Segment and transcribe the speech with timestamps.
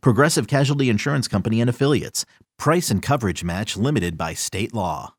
[0.00, 2.24] Progressive Casualty Insurance Company and Affiliates.
[2.58, 5.14] Price and coverage match limited by state law.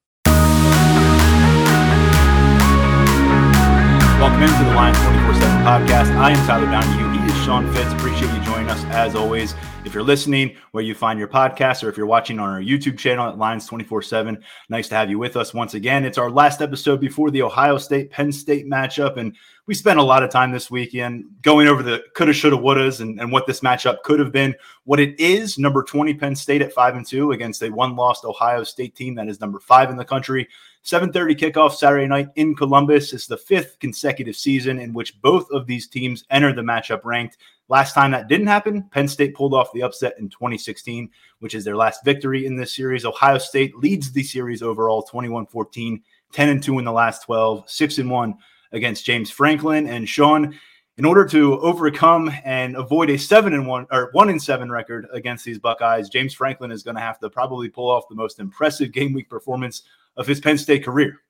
[4.20, 6.16] Welcome into the Lions 24 7 podcast.
[6.16, 7.20] I am Tyler Donohue.
[7.20, 7.92] He is Sean Fitz.
[7.94, 9.54] Appreciate you joining us as always.
[9.86, 12.98] If you're listening, where you find your podcast, or if you're watching on our YouTube
[12.98, 16.06] channel at Lions 24 7, nice to have you with us once again.
[16.06, 19.18] It's our last episode before the Ohio State Penn State matchup.
[19.18, 19.36] And
[19.68, 23.22] we spent a lot of time this weekend going over the coulda, shoulda, wouldas and,
[23.22, 24.56] and what this matchup could have been.
[24.86, 28.26] What it is, number 20 Penn State at 5 and 2 against a one lost
[28.26, 30.48] Ohio State team that is number five in the country.
[30.84, 33.14] 7:30 kickoff Saturday night in Columbus.
[33.14, 37.38] It's the fifth consecutive season in which both of these teams enter the matchup ranked.
[37.68, 41.66] Last time that didn't happen, Penn State pulled off the upset in 2016, which is
[41.66, 43.06] their last victory in this series.
[43.06, 47.68] Ohio State leads the series overall 21 14, 10 and 2 in the last 12,
[47.68, 48.36] 6 and 1
[48.72, 49.88] against James Franklin.
[49.88, 50.54] And Sean,
[50.98, 55.08] in order to overcome and avoid a 7 and 1 or 1 and 7 record
[55.12, 58.40] against these Buckeyes, James Franklin is going to have to probably pull off the most
[58.40, 59.84] impressive game week performance
[60.18, 61.22] of his Penn State career.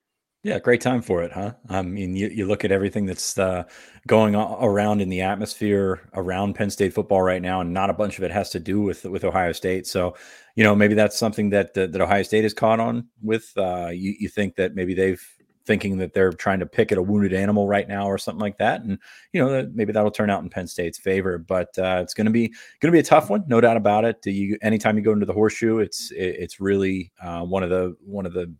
[0.45, 1.53] Yeah, great time for it, huh?
[1.69, 3.63] I mean, you, you look at everything that's uh,
[4.05, 8.19] going around in the atmosphere around Penn State football right now, and not a bunch
[8.19, 9.87] of it has to do with with Ohio State.
[9.87, 10.15] So,
[10.55, 13.51] you know, maybe that's something that that, that Ohio State is caught on with.
[13.57, 15.23] Uh, you, you think that maybe they've
[15.65, 18.59] thinking that they're trying to pick at a wounded animal right now or something like
[18.59, 18.99] that, and
[19.33, 21.39] you know, maybe that'll turn out in Penn State's favor.
[21.39, 22.49] But uh, it's going to be
[22.81, 24.23] going to be a tough one, no doubt about it.
[24.23, 27.95] You anytime you go into the horseshoe, it's it, it's really uh, one of the
[28.05, 28.53] one of the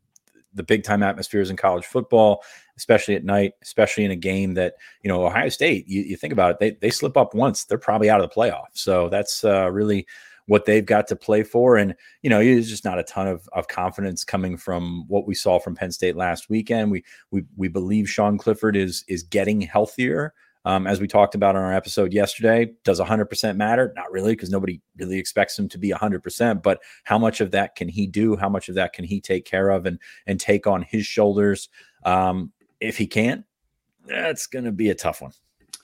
[0.56, 2.42] the big time atmospheres in college football,
[2.78, 6.34] especially at night, especially in a game that, you know, Ohio State, you, you think
[6.34, 8.68] about it, they, they slip up once, they're probably out of the playoff.
[8.74, 10.08] So that's uh, really
[10.48, 11.78] what they've got to play for.
[11.78, 15.34] And, you know, there's just not a ton of, of confidence coming from what we
[15.34, 16.92] saw from Penn State last weekend.
[16.92, 20.34] We, we, we believe Sean Clifford is, is getting healthier.
[20.66, 23.94] Um, as we talked about on our episode yesterday, does 100% matter?
[23.96, 26.64] Not really, because nobody really expects him to be 100%.
[26.64, 28.36] But how much of that can he do?
[28.36, 31.70] How much of that can he take care of and and take on his shoulders?
[32.04, 33.46] Um, if he can't,
[34.06, 35.32] that's going to be a tough one.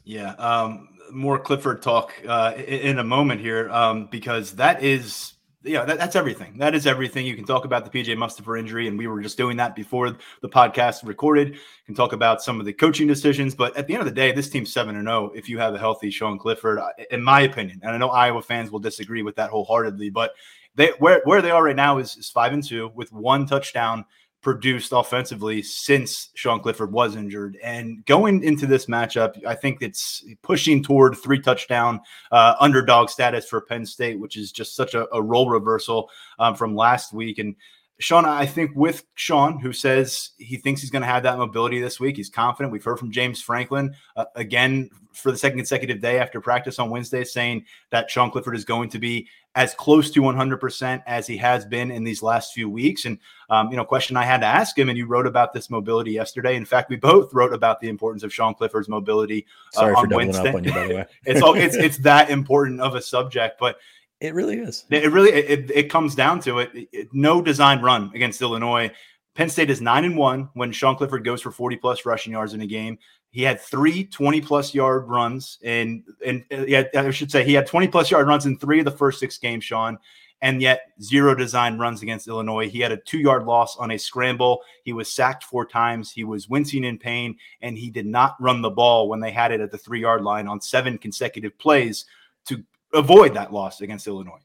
[0.04, 0.32] Yeah.
[0.34, 5.34] Um, more Clifford talk uh, in, a moment here, um, because that is
[5.64, 6.58] yeah, that, that's everything.
[6.58, 7.26] That is everything.
[7.26, 10.18] You can talk about the PJ Mustipher injury, and we were just doing that before
[10.42, 11.50] the podcast recorded.
[11.50, 14.16] You can talk about some of the coaching decisions, but at the end of the
[14.16, 15.30] day, this team's seven and zero.
[15.30, 18.10] Oh if you have a healthy Sean Clifford, uh, in my opinion, and I know
[18.10, 20.32] Iowa fans will disagree with that wholeheartedly, but
[20.76, 24.06] they where where they are right now is, is five and two with one touchdown
[24.42, 27.58] produced offensively since Sean Clifford was injured.
[27.64, 33.48] And going into this matchup, I think it's pushing toward three touchdown uh, underdog status
[33.48, 36.10] for Penn State, which is just such a, a role reversal
[36.40, 37.38] um, from last week.
[37.38, 37.56] And
[38.02, 41.80] Sean, I think with Sean, who says he thinks he's going to have that mobility
[41.80, 42.74] this week, he's confident.
[42.74, 46.90] We've heard from James Franklin uh, again for the second consecutive day after practice on
[46.90, 51.38] Wednesday, saying that Sean Clifford is going to be as close to 100% as he
[51.38, 53.06] has been in these last few weeks.
[53.06, 53.20] And,
[53.50, 56.12] um, you know, question I had to ask him, and you wrote about this mobility
[56.12, 56.56] yesterday.
[56.56, 59.46] In fact, we both wrote about the importance of Sean Clifford's mobility
[59.76, 60.50] uh, Sorry on for Wednesday.
[60.50, 61.06] Up on you, by the way.
[61.26, 63.60] it's, all, it's, it's that important of a subject.
[63.60, 63.78] But
[64.22, 64.86] it really is.
[64.92, 66.70] It really it, it comes down to it.
[66.94, 67.10] it.
[67.12, 68.92] No design run against Illinois.
[69.34, 72.54] Penn State is nine and one when Sean Clifford goes for 40 plus rushing yards
[72.54, 73.00] in a game.
[73.32, 77.66] He had three 20 plus yard runs, and and yeah, I should say he had
[77.66, 79.98] 20 plus yard runs in three of the first six games, Sean,
[80.42, 82.70] and yet zero design runs against Illinois.
[82.70, 84.62] He had a two yard loss on a scramble.
[84.84, 86.12] He was sacked four times.
[86.12, 89.52] He was wincing in pain, and he did not run the ball when they had
[89.52, 92.06] it at the three yard line on seven consecutive plays
[92.46, 92.64] to
[92.94, 94.40] avoid that loss against Illinois.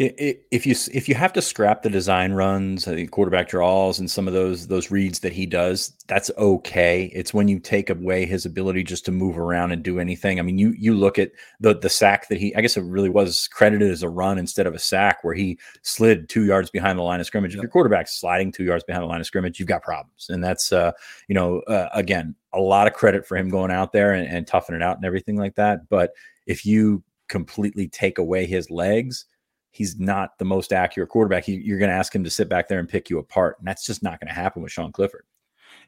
[0.00, 4.28] If you if you have to scrap the design runs, the quarterback draws, and some
[4.28, 7.10] of those those reads that he does, that's okay.
[7.12, 10.38] It's when you take away his ability just to move around and do anything.
[10.38, 13.08] I mean, you you look at the the sack that he, I guess it really
[13.08, 16.96] was credited as a run instead of a sack, where he slid two yards behind
[16.96, 17.56] the line of scrimmage.
[17.56, 20.44] If your quarterback's sliding two yards behind the line of scrimmage, you've got problems, and
[20.44, 20.92] that's uh,
[21.26, 24.46] you know uh, again a lot of credit for him going out there and, and
[24.46, 25.88] toughing it out and everything like that.
[25.88, 26.12] But
[26.46, 29.26] if you completely take away his legs,
[29.70, 31.44] he's not the most accurate quarterback.
[31.44, 33.56] He, you're going to ask him to sit back there and pick you apart.
[33.58, 35.24] And that's just not going to happen with Sean Clifford.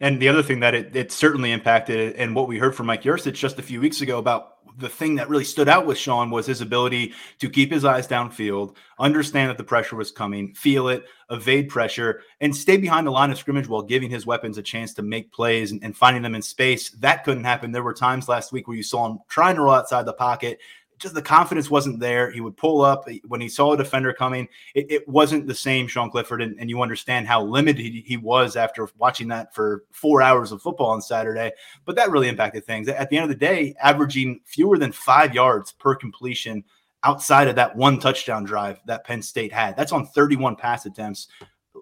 [0.03, 3.03] And the other thing that it, it certainly impacted, and what we heard from Mike
[3.03, 6.31] Yurcich just a few weeks ago about the thing that really stood out with Sean
[6.31, 10.89] was his ability to keep his eyes downfield, understand that the pressure was coming, feel
[10.89, 14.63] it, evade pressure, and stay behind the line of scrimmage while giving his weapons a
[14.63, 16.91] chance to make plays and, and finding them in space.
[16.93, 17.73] That couldn't happen.
[17.73, 20.61] There were times last week where you saw him trying to roll outside the pocket,
[21.01, 22.31] just the confidence wasn't there.
[22.31, 24.49] He would pull up eh, when he saw a defender coming.
[24.75, 28.55] It, it wasn't the same Sean Clifford, and, and, you understand how limited he was
[28.55, 31.53] after watching that for four hours of football on Saturday.
[31.85, 32.87] But that really impacted things.
[32.89, 36.63] At the end of the day, averaging fewer than five yards per completion
[37.03, 39.77] outside of that one touchdown drive that Penn State had.
[39.77, 41.29] That's on 31 pass attempts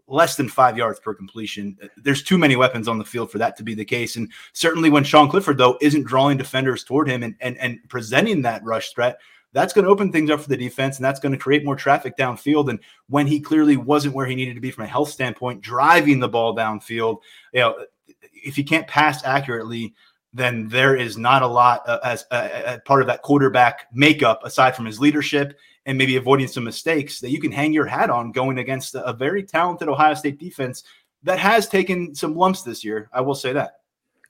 [0.09, 1.77] less than five yards per completion.
[1.97, 4.17] There's too many weapons on the field for that to be the case.
[4.17, 8.43] And certainly when Sean Clifford, though, isn't drawing defenders toward him and, and, and presenting
[8.43, 9.19] that rush threat,
[9.53, 11.77] that's going to open things up for the defense and that's going to create more
[11.77, 12.69] traffic downfield.
[12.69, 16.21] And when he clearly wasn't where he needed to be from a health standpoint, driving
[16.21, 17.19] the ball downfield,
[17.53, 17.85] you know,
[18.33, 19.95] if he can't pass accurately,
[20.35, 24.41] then there is not a lot uh, as uh, uh part of that quarterback makeup
[24.45, 28.11] aside from his leadership and maybe avoiding some mistakes that you can hang your hat
[28.11, 30.85] on going against a very talented Ohio State defense
[31.23, 33.09] that has taken some lumps this year.
[33.11, 33.78] I will say that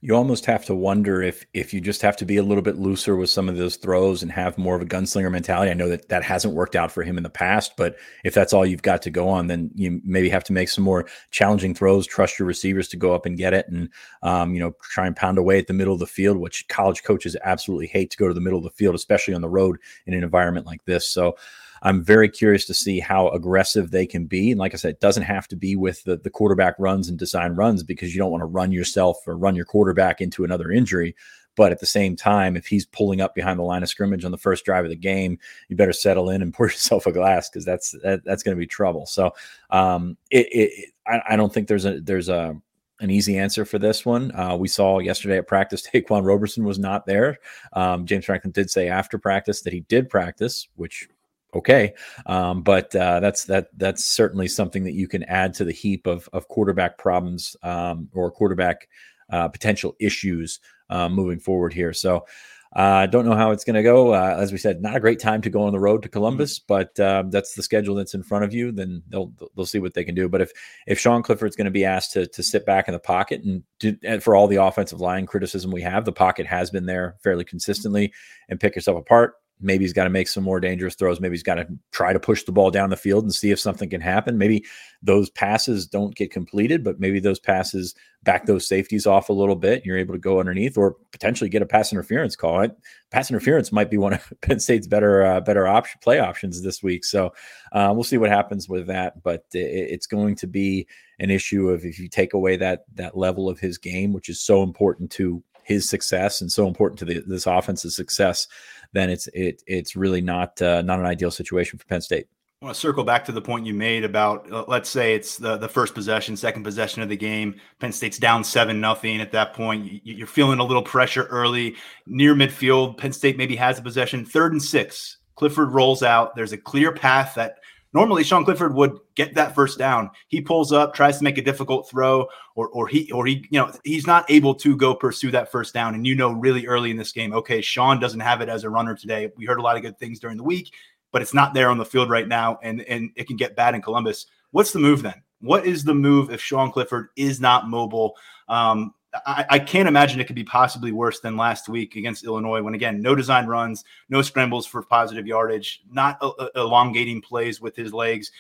[0.01, 2.79] you almost have to wonder if if you just have to be a little bit
[2.79, 5.73] looser with some of those throws and have more of a gunslinger mentality.
[5.73, 8.53] I know that that hasn't worked out for him in the past, but if that's
[8.53, 11.75] all you've got to go on, then you maybe have to make some more challenging
[11.75, 12.07] throws.
[12.07, 13.89] Trust your receivers to go up and get it, and
[14.23, 17.03] um, you know try and pound away at the middle of the field, which college
[17.03, 19.79] coaches absolutely hate to go to the middle of the field, especially on the road
[20.07, 21.09] in an environment like this.
[21.09, 21.37] So.
[21.83, 24.51] I'm very curious to see how aggressive they can be.
[24.51, 27.19] And like I said, it doesn't have to be with the, the quarterback runs and
[27.19, 30.71] design runs because you don't want to run yourself or run your quarterback into another
[30.71, 31.15] injury.
[31.57, 34.31] But at the same time, if he's pulling up behind the line of scrimmage on
[34.31, 35.39] the first drive of the game,
[35.69, 38.61] you better settle in and pour yourself a glass because that's that, that's going to
[38.61, 39.07] be trouble.
[39.07, 39.33] So
[39.71, 42.57] um, it, it I, I don't think there's a there's a
[43.01, 44.35] an easy answer for this one.
[44.35, 47.39] Uh, we saw yesterday at practice, Ta'Quan Roberson was not there.
[47.73, 51.09] Um, James Franklin did say after practice that he did practice, which
[51.55, 51.95] okay.
[52.27, 56.07] Um, but uh, that's that that's certainly something that you can add to the heap
[56.07, 58.89] of of quarterback problems um, or quarterback
[59.31, 60.61] uh, potential issues
[60.91, 61.93] uh, moving forward here.
[61.93, 62.27] So.
[62.75, 64.13] I uh, don't know how it's going to go.
[64.13, 66.59] Uh, as we said, not a great time to go on the road to Columbus,
[66.59, 66.67] mm-hmm.
[66.69, 68.73] but um, that's the schedule that's in front of you.
[68.73, 70.29] Then they'll they'll see what they can do.
[70.29, 70.53] But if
[70.87, 73.63] if Sean Clifford's going to be asked to to sit back in the pocket and,
[73.79, 77.17] do, and for all the offensive line criticism we have, the pocket has been there
[77.23, 78.13] fairly consistently
[78.51, 81.21] and pick yourself apart maybe he's got to make some more dangerous throws.
[81.21, 83.59] Maybe he's got to try to push the ball down the field and see if
[83.59, 84.39] something can happen.
[84.39, 84.65] Maybe
[85.03, 89.57] those passes don't get completed, but maybe those passes back those safeties off a little
[89.57, 89.79] bit.
[89.79, 92.67] And you're able to go underneath or potentially get a pass interference call.
[93.11, 96.83] Pass interference might be one of Penn State's better uh, better option play options this
[96.83, 97.05] week.
[97.05, 97.33] So
[97.73, 99.23] uh, we'll see what happens with that.
[99.23, 100.87] But it, it's going to be
[101.21, 104.41] an issue of if you take away that that level of his game, which is
[104.41, 108.49] so important to his success and so important to the, this offense's success,
[108.93, 112.27] then it's it it's really not uh, not an ideal situation for Penn State.
[112.61, 115.37] I want to circle back to the point you made about uh, let's say it's
[115.37, 117.55] the, the first possession, second possession of the game.
[117.79, 120.05] Penn State's down seven nothing at that point.
[120.05, 121.77] You, are feeling a little pressure early
[122.07, 122.97] near midfield.
[122.99, 125.19] Penn State maybe has a possession, third and six.
[125.37, 126.35] Clifford rolls out.
[126.35, 127.58] There's a clear path that
[127.95, 130.11] Normally, Sean Clifford would get that first down.
[130.29, 133.59] He pulls up, tries to make a difficult throw, or or he or he, you
[133.59, 135.95] know, he's not able to go pursue that first down.
[135.95, 138.71] And you know, really early in this game, okay, Sean doesn't have it as a
[138.71, 139.31] runner today.
[139.37, 140.75] We heard a lot of good things during the week,
[141.13, 143.75] but it's not there on the field right now, and and it can get bad
[143.75, 144.27] in Columbus.
[144.51, 145.23] What's the move then?
[145.41, 148.17] What is the move if Sean Clifford is not mobile?
[148.49, 152.61] Um, I, I, can't imagine it could be possibly worse than last week against Illinois
[152.61, 157.61] when, again, no design runs, no scrambles for positive yardage, not uh, uh, elongating plays
[157.61, 158.31] with his legs.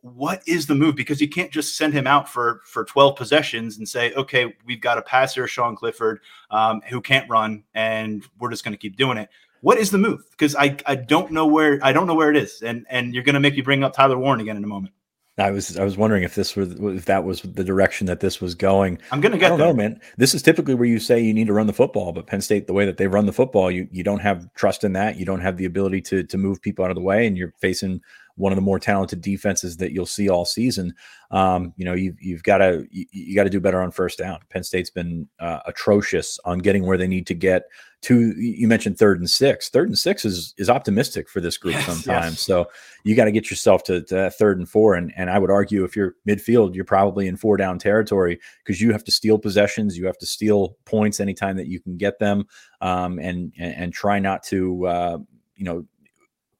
[0.00, 0.96] What is the move?
[0.96, 4.80] Because you can't just send him out for for 12 possessions and say, okay, we've
[4.80, 6.18] got a passer, Sean Clifford,
[6.50, 9.28] um, who can't run, and we're just going to keep doing it.
[9.60, 10.24] What is the move?
[10.32, 13.22] Because I, I don't know where I don't know where it is, and and you're
[13.22, 14.92] going to make me bring up Tyler Warren again in a moment.
[15.38, 18.40] I was I was wondering if this was if that was the direction that this
[18.40, 18.98] was going.
[19.10, 19.46] I'm gonna get.
[19.46, 19.98] I don't know, man.
[20.18, 22.66] This is typically where you say you need to run the football, but Penn State,
[22.66, 25.16] the way that they run the football, you you don't have trust in that.
[25.16, 27.54] You don't have the ability to to move people out of the way, and you're
[27.60, 28.02] facing
[28.36, 30.94] one of the more talented defenses that you'll see all season.
[31.30, 34.18] Um, you know, you've you've got to you, you got to do better on first
[34.18, 34.40] down.
[34.50, 37.64] Penn State's been uh, atrocious on getting where they need to get
[38.02, 38.32] to.
[38.38, 39.68] You mentioned third and six.
[39.70, 42.34] Third and six is is optimistic for this group yes, sometimes.
[42.34, 42.40] Yes.
[42.40, 42.68] So
[43.04, 44.94] you got to get yourself to, to third and four.
[44.94, 48.80] And and I would argue if you're midfield, you're probably in four down territory because
[48.80, 52.18] you have to steal possessions, you have to steal points anytime that you can get
[52.18, 52.44] them,
[52.80, 55.18] um, and, and, and try not to uh,
[55.56, 55.84] you know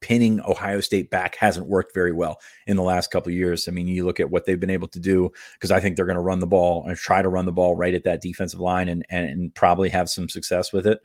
[0.03, 3.67] pinning Ohio State back hasn't worked very well in the last couple years.
[3.67, 6.05] I mean, you look at what they've been able to do because I think they're
[6.05, 8.61] going to run the ball and try to run the ball right at that defensive
[8.61, 11.01] line and and, and probably have some success with it.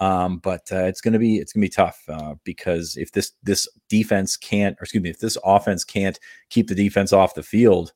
[0.00, 3.12] Um, but uh, it's going to be it's going to be tough uh, because if
[3.12, 7.34] this this defense can't, or excuse me, if this offense can't keep the defense off
[7.34, 7.92] the field,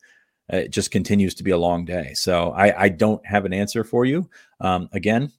[0.53, 2.13] uh, it just continues to be a long day.
[2.15, 4.29] So I, I don't have an answer for you.
[4.61, 5.33] Um, again,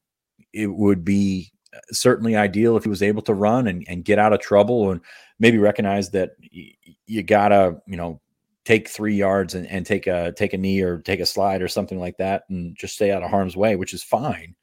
[0.54, 1.55] it would be uh,
[1.92, 5.02] certainly ideal if he was able to run and, and get out of trouble and
[5.40, 6.74] maybe recognize that y-
[7.06, 8.20] you gotta you know
[8.66, 11.68] take three yards and, and take a take a knee or take a slide or
[11.68, 14.56] something like that and just stay out of harm's way, which is fine.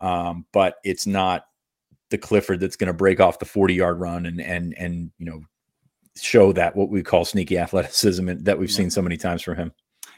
[0.00, 1.46] Um, but it's not
[2.10, 5.26] the Clifford that's going to break off the 40 yard run and and and you
[5.26, 5.42] know
[6.16, 9.72] show that what we call sneaky athleticism that we've seen so many times from him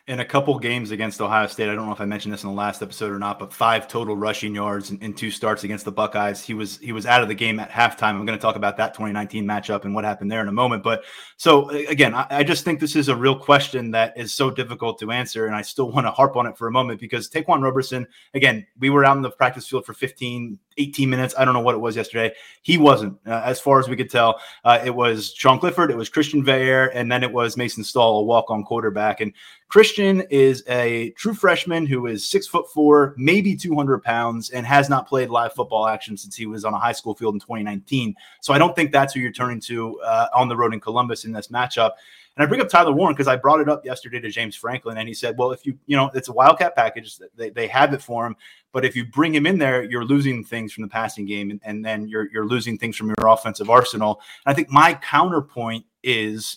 [0.08, 1.68] in a couple games against Ohio State.
[1.68, 3.86] I don't know if I mentioned this in the last episode or not, but five
[3.86, 6.42] total rushing yards in, in, two starts against the Buckeyes.
[6.42, 8.14] He was he was out of the game at halftime.
[8.14, 10.82] I'm going to talk about that 2019 matchup and what happened there in a moment.
[10.82, 11.04] But
[11.36, 14.98] so again, I, I just think this is a real question that is so difficult
[15.00, 17.62] to answer, and I still want to harp on it for a moment because Ta'Quan
[17.62, 18.06] Roberson.
[18.32, 21.34] Again, we were out in the practice field for 15, 18 minutes.
[21.36, 22.34] I don't know what it was yesterday.
[22.62, 24.40] He wasn't, uh, as far as we could tell.
[24.64, 28.20] Uh, it was Sean Clifford, it was Christian Veilleux, and then it was Mason Stahl,
[28.20, 29.20] a walk-on quarterback.
[29.20, 29.32] And
[29.68, 34.88] Christian is a true freshman who is six foot four, maybe 200 pounds, and has
[34.88, 38.14] not played live football action since he was on a high school field in 2019.
[38.40, 41.26] So I don't think that's who you're turning to uh, on the road in Columbus
[41.26, 41.92] in this matchup.
[42.38, 44.96] And I bring up Tyler Warren because I brought it up yesterday to James Franklin,
[44.96, 47.18] and he said, "Well, if you, you know, it's a Wildcat package.
[47.34, 48.36] They, they have it for him,
[48.72, 51.60] but if you bring him in there, you're losing things from the passing game, and,
[51.64, 55.84] and then you're you're losing things from your offensive arsenal." And I think my counterpoint
[56.02, 56.56] is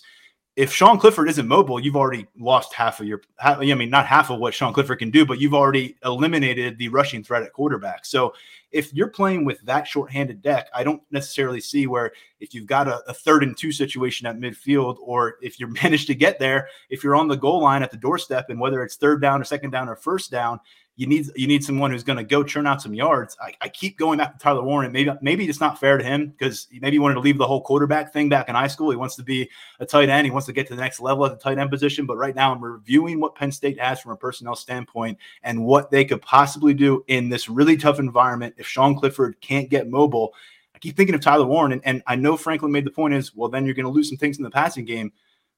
[0.54, 3.22] if Sean Clifford isn't mobile, you've already lost half of your.
[3.40, 6.88] I mean, not half of what Sean Clifford can do, but you've already eliminated the
[6.88, 8.04] rushing threat at quarterback.
[8.04, 8.34] So,
[8.70, 12.86] if you're playing with that shorthanded deck, I don't necessarily see where if you've got
[12.86, 16.68] a, a third and two situation at midfield, or if you're managed to get there,
[16.90, 19.44] if you're on the goal line at the doorstep, and whether it's third down or
[19.44, 20.60] second down or first down,
[20.96, 23.36] you need you need someone who's going to go churn out some yards.
[23.40, 24.92] I, I, keep going back to Tyler Warren.
[24.92, 27.62] Maybe maybe it's not fair to him because maybe he wanted to leave the whole
[27.62, 28.90] quarterback thing back in high school.
[28.90, 29.48] He wants to be
[29.80, 30.26] a tight end.
[30.26, 32.04] He wants to get to the next level at the tight end position.
[32.04, 35.90] But right now, I'm reviewing what Penn State has from a personnel standpoint and what
[35.90, 40.34] they could possibly do in this really tough environment if Sean Clifford can't get mobile.
[40.74, 43.34] I keep thinking of Tyler Warren, and, and I know Franklin made the point is
[43.34, 45.12] well, then you're going to lose some things in the passing game.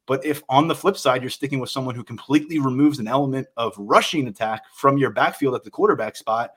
[0.06, 3.46] But if on the flip side, you're sticking with someone who completely removes an element
[3.56, 6.52] of rushing attack from your backfield at the quarterback spot,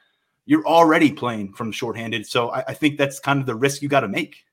[0.45, 2.25] you're already playing from shorthanded.
[2.25, 4.43] So I, I think that's kind of the risk you got to make.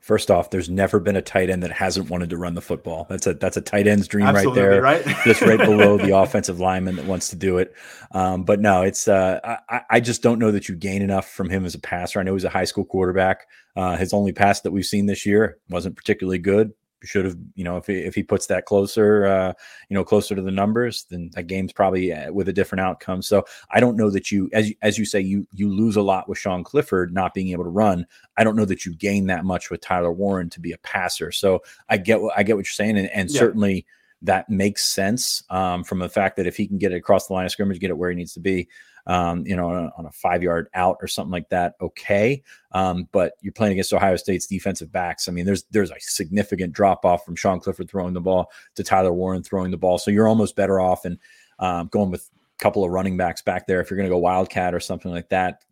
[0.00, 3.06] First off, there's never been a tight end that hasn't wanted to run the football.
[3.10, 5.04] That's a that's a tight end's dream Absolutely, right there, right?
[5.24, 7.74] just right below the offensive lineman that wants to do it.
[8.12, 11.50] Um, but no, it's uh, I, I just don't know that you gain enough from
[11.50, 12.18] him as a passer.
[12.18, 13.46] I know he's a high school quarterback.
[13.76, 17.64] Uh, his only pass that we've seen this year wasn't particularly good should have you
[17.64, 19.52] know if he, if he puts that closer uh
[19.88, 23.22] you know closer to the numbers then that game's probably uh, with a different outcome.
[23.22, 26.28] So i don't know that you as as you say you you lose a lot
[26.28, 28.06] with sean clifford not being able to run.
[28.36, 31.32] I don't know that you gain that much with tyler warren to be a passer.
[31.32, 33.38] So i get what i get what you're saying and, and yeah.
[33.38, 33.86] certainly
[34.22, 37.32] that makes sense um, from the fact that if he can get it across the
[37.32, 38.68] line of scrimmage get it where he needs to be
[39.06, 42.42] um, you know, on a, on a, five yard out or something like that, okay.
[42.72, 45.28] Um, but you're playing against Ohio State's defensive backs.
[45.28, 48.84] I mean, there's there's a significant drop off from Sean Clifford throwing the ball to
[48.84, 49.98] Tyler Warren throwing the ball.
[49.98, 51.18] So you're almost better off and
[51.58, 52.28] um, going with
[52.58, 55.10] a couple of running backs back there if you're going to go Wildcat or something
[55.10, 55.62] like that.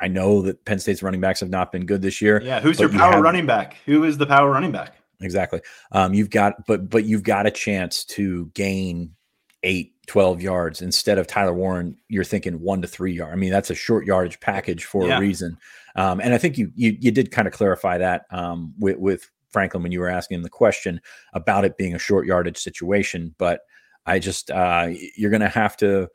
[0.00, 2.40] I know that Penn State's running backs have not been good this year.
[2.42, 3.78] Yeah, who's your power you have, running back?
[3.86, 4.94] Who is the power running back?
[5.20, 5.60] Exactly.
[5.90, 9.14] Um, you've got, but but you've got a chance to gain
[9.62, 13.32] eight, 12 yards instead of Tyler Warren, you're thinking one to three yard.
[13.32, 15.18] I mean, that's a short yardage package for yeah.
[15.18, 15.56] a reason.
[15.96, 19.28] Um, and I think you, you, you did kind of clarify that um, with, with
[19.50, 21.00] Franklin when you were asking him the question
[21.32, 23.34] about it being a short yardage situation.
[23.38, 23.60] But
[24.06, 26.08] I just, uh, you're going to have to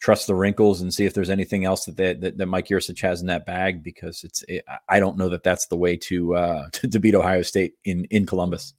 [0.00, 3.00] trust the wrinkles and see if there's anything else that they, that, that Mike Yurcich
[3.02, 6.34] has in that bag because it's, it, I don't know that that's the way to,
[6.36, 8.74] uh, to, to beat Ohio State in, in Columbus.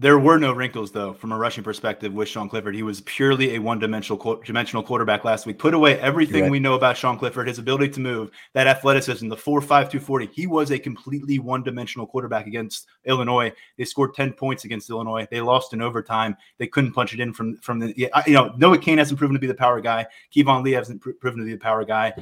[0.00, 2.74] There were no wrinkles, though, from a rushing perspective with Sean Clifford.
[2.74, 5.58] He was purely a one-dimensional dimensional quarterback last week.
[5.58, 6.50] Put away everything right.
[6.50, 10.30] we know about Sean Clifford, his ability to move, that athleticism, the 4'5", 240.
[10.32, 13.52] He was a completely one-dimensional quarterback against Illinois.
[13.76, 15.28] They scored 10 points against Illinois.
[15.30, 16.34] They lost in overtime.
[16.56, 19.40] They couldn't punch it in from from the you know, Noah Cain hasn't proven to
[19.40, 20.06] be the power guy.
[20.34, 22.14] Keyvone Lee hasn't pr- proven to be the power guy.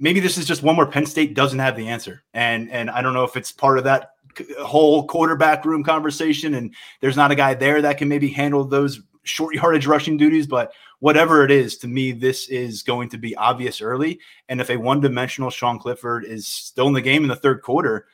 [0.00, 2.24] Maybe this is just one where Penn State doesn't have the answer.
[2.34, 4.14] And and I don't know if it's part of that
[4.60, 9.00] whole quarterback room conversation, and there's not a guy there that can maybe handle those
[9.22, 10.46] short yardage rushing duties.
[10.46, 14.20] But whatever it is, to me, this is going to be obvious early.
[14.48, 17.62] And if a one dimensional Sean Clifford is still in the game in the third
[17.62, 18.06] quarter,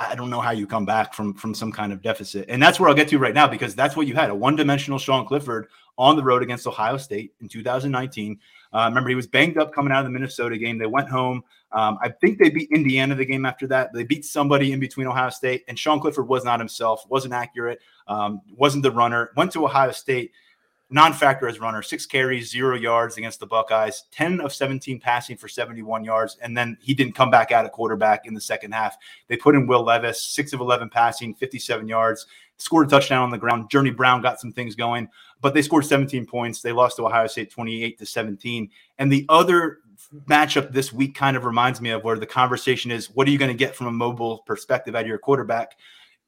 [0.00, 2.46] I don't know how you come back from from some kind of deficit.
[2.48, 4.98] And that's where I'll get to right now because that's what you had a one-dimensional
[4.98, 8.38] Sean Clifford on the road against Ohio State in 2019.
[8.72, 10.78] Uh, remember, he was banged up coming out of the Minnesota game.
[10.78, 11.42] They went home.
[11.72, 13.92] Um, I think they beat Indiana the game after that.
[13.92, 17.80] They beat somebody in between Ohio State, and Sean Clifford was not himself, wasn't accurate,
[18.06, 19.32] um, wasn't the runner.
[19.36, 20.32] Went to Ohio State
[20.90, 25.48] non-factor as runner, six carries, zero yards against the Buckeyes, 10 of 17 passing for
[25.48, 26.38] 71 yards.
[26.40, 28.96] And then he didn't come back out at quarterback in the second half.
[29.28, 33.30] They put in Will Levis, six of 11 passing, 57 yards, scored a touchdown on
[33.30, 33.70] the ground.
[33.70, 35.08] Journey Brown got some things going,
[35.40, 36.62] but they scored 17 points.
[36.62, 38.70] They lost to Ohio State 28 to 17.
[38.98, 39.80] And the other
[40.28, 43.38] matchup this week kind of reminds me of where the conversation is what are you
[43.38, 45.76] going to get from a mobile perspective out of your quarterback?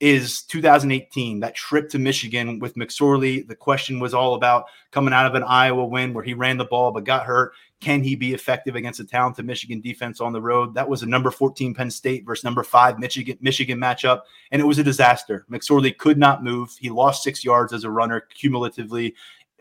[0.01, 3.47] is 2018, that trip to Michigan with McSorley.
[3.47, 6.65] The question was all about coming out of an Iowa win where he ran the
[6.65, 7.53] ball but got hurt.
[7.81, 10.75] Can he be effective against a talented Michigan defense on the road?
[10.75, 14.67] That was a number 14 Penn State versus number five Michigan Michigan matchup, and it
[14.67, 15.47] was a disaster.
[15.51, 16.75] McSorley could not move.
[16.79, 19.15] He lost six yards as a runner cumulatively.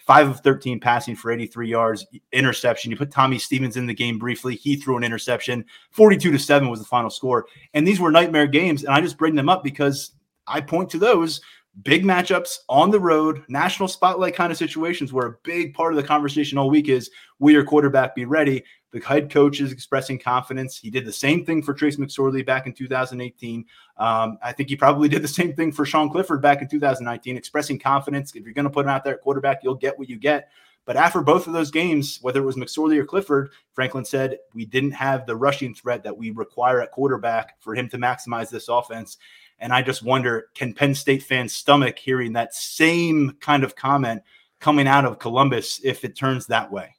[0.10, 2.90] Five of 13 passing for 83 yards, interception.
[2.90, 4.56] You put Tommy Stevens in the game briefly.
[4.56, 5.64] He threw an interception.
[5.92, 7.46] 42 to 7 was the final score.
[7.76, 8.84] And these were nightmare games.
[8.84, 10.14] And I just bring them up because
[10.48, 11.42] I point to those
[11.84, 15.98] big matchups on the road, national spotlight kind of situations where a big part of
[15.98, 18.64] the conversation all week is will your quarterback be ready?
[18.92, 20.78] The head coach is expressing confidence.
[20.78, 23.66] He did the same thing for Trace McSorley back in 2018.
[23.98, 27.38] Um, I think he probably did the same thing for Sean Clifford back in 2019,
[27.38, 28.36] expressing confidence.
[28.36, 30.50] If you're going to put him out there at quarterback, you'll get what you get.
[30.86, 34.66] But after both of those games, whether it was McSorley or Clifford, Franklin said we
[34.66, 38.70] didn't have the rushing threat that we require at quarterback for him to maximize this
[38.70, 39.20] offense.
[39.60, 44.24] And I just wonder can Penn State fans stomach hearing that same kind of comment
[44.60, 46.96] coming out of Columbus if it turns that way?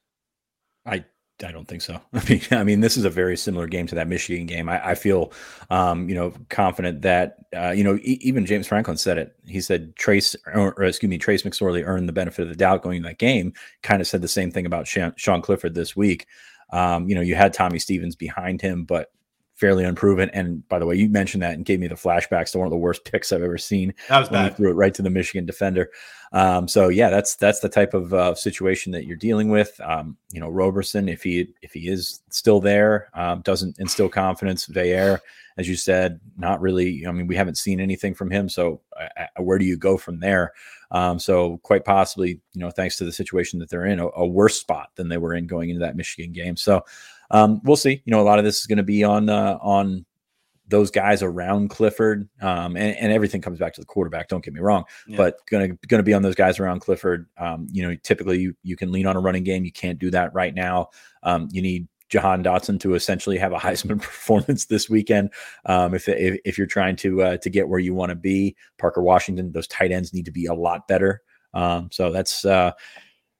[0.87, 1.05] I
[1.45, 2.01] I don't think so.
[2.13, 4.69] I mean, I mean, this is a very similar game to that Michigan game.
[4.69, 5.33] I, I feel,
[5.71, 9.35] um, you know, confident that, uh, you know, e- even James Franklin said it.
[9.47, 12.83] He said Trace, or, or, excuse me, Trace McSorley earned the benefit of the doubt
[12.83, 13.53] going in that game.
[13.83, 16.27] Kind of said the same thing about Sean, Sean Clifford this week.
[16.73, 19.11] Um, you know, you had Tommy Stevens behind him, but
[19.61, 20.31] fairly unproven.
[20.31, 22.71] And by the way, you mentioned that and gave me the flashbacks to one of
[22.71, 23.93] the worst picks I've ever seen.
[24.09, 24.57] That was bad.
[24.57, 25.90] threw it right to the Michigan defender.
[26.33, 29.79] Um, so yeah, that's that's the type of uh, situation that you're dealing with.
[29.85, 34.67] Um, you know, Roberson, if he if he is still there, um, doesn't instill confidence.
[34.67, 35.19] Veilleux,
[35.61, 37.07] as you said, not really.
[37.07, 38.49] I mean, we haven't seen anything from him.
[38.49, 40.53] So uh, uh where do you go from there?
[40.91, 44.27] Um, so quite possibly, you know, thanks to the situation that they're in, a, a
[44.27, 46.57] worse spot than they were in going into that Michigan game.
[46.57, 46.83] So
[47.31, 48.03] um, we'll see.
[48.05, 50.05] You know, a lot of this is going to be on uh, on
[50.67, 54.29] those guys around Clifford, um, and, and, everything comes back to the quarterback.
[54.29, 55.17] Don't get me wrong, yeah.
[55.17, 57.27] but gonna gonna be on those guys around Clifford.
[57.39, 59.65] Um, you know, typically you you can lean on a running game.
[59.65, 60.91] You can't do that right now.
[61.23, 65.31] Um, you need Jahan Dotson to essentially have a Heisman performance this weekend.
[65.65, 68.57] Um, if, if, if you're trying to uh, to get where you want to be,
[68.79, 71.23] Parker Washington, those tight ends need to be a lot better.
[71.55, 72.73] Um, so that's uh,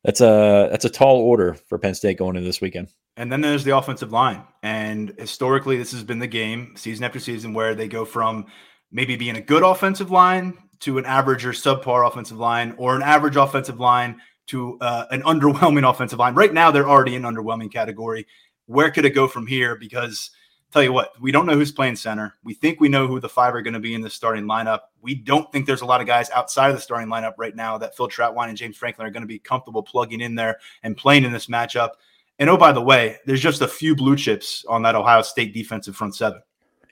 [0.05, 2.89] that's a that's a tall order for Penn State going into this weekend.
[3.17, 4.43] And then there's the offensive line.
[4.63, 8.47] And historically, this has been the game season after season where they go from
[8.91, 13.03] maybe being a good offensive line to an average or subpar offensive line or an
[13.03, 16.35] average offensive line to uh, an underwhelming offensive line.
[16.35, 18.27] Right now, they're already in underwhelming category.
[18.71, 19.75] Where could it go from here?
[19.75, 20.31] Because
[20.71, 22.37] tell you what, we don't know who's playing center.
[22.45, 24.83] We think we know who the five are going to be in the starting lineup.
[25.03, 27.79] We don't think there's a lot of guys outside of the starting lineup right now
[27.79, 30.97] that Phil Trautwein and James Franklin are going to be comfortable plugging in there and
[30.97, 31.91] playing in this matchup.
[32.39, 35.53] And oh, by the way, there's just a few blue chips on that Ohio State
[35.53, 36.41] defensive front seven.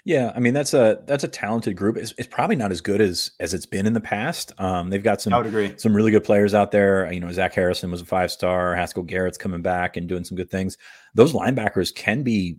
[0.08, 1.98] Yeah, I mean that's a that's a talented group.
[1.98, 4.52] It's, it's probably not as good as as it's been in the past.
[4.56, 5.74] Um, they've got some I would agree.
[5.76, 7.12] some really good players out there.
[7.12, 8.74] You know, Zach Harrison was a five star.
[8.74, 10.78] Haskell Garrett's coming back and doing some good things.
[11.14, 12.56] Those linebackers can be